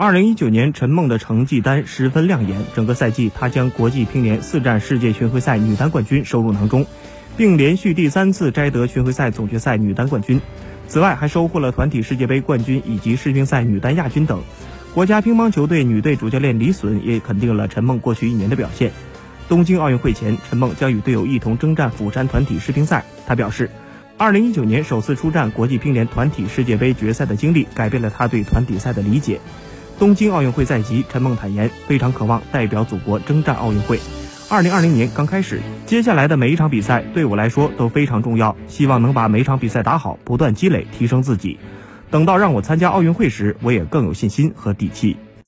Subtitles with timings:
[0.00, 6.86] 二零一九年，陈梦的成绩单十分亮眼，整个赛季她将国际乒联四站世界巡回赛女单冠军收入囊中，
[7.36, 10.40] 并连续第三次摘得巡回赛总决赛女单冠军。
[10.86, 14.40] 此外，还收获了团体世界杯冠军以及世乒赛女单亚军等。
[14.94, 18.92] 国家乒乓球队女队主教练李隼也肯定了陈梦过去一年的表现。
[19.48, 23.04] 东京奥运会前，陈梦将与队友一同征战釜山团体世乒赛。
[23.26, 23.68] 他表示。
[24.16, 29.40] 二零一九年首次出战国际乒联团体世界杯决赛的经历，改变了他对团体赛的理解。
[29.98, 33.98] 东京奥运会在即，陈梦坦言非常渴望代表祖国征战奥运会。
[34.48, 41.58] 二零二零年刚开始，接下来的每一场比赛对我来说都非常重要，希望能把每场比赛打好，不断积累，提升自己。
[42.12, 45.16] 等到让我参加奥运会时，我也更有信心和底气。